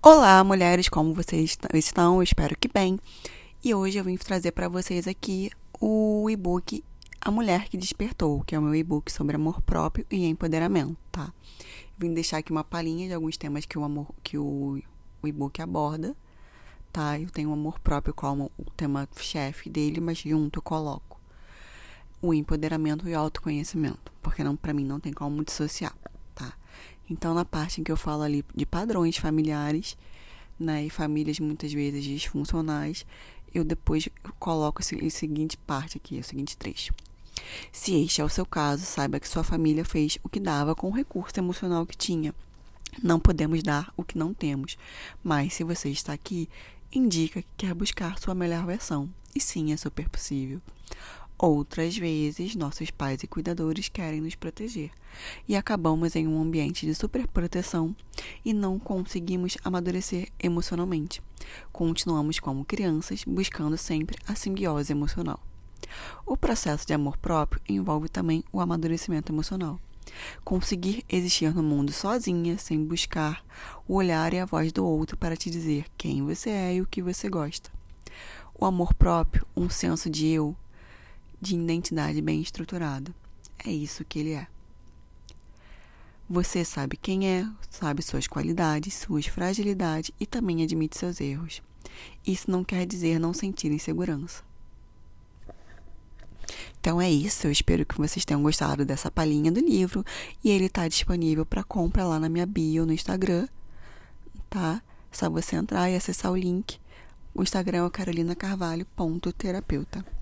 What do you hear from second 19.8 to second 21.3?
mas junto eu coloco